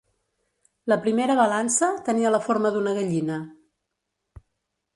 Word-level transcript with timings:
La 0.91 0.97
primera 1.03 1.35
balança 1.41 1.89
tenia 2.07 2.31
la 2.37 2.41
forma 2.47 2.71
d'una 2.77 2.97
gallina. 3.01 3.37